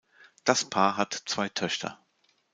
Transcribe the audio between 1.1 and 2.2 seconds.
zwei Töchter.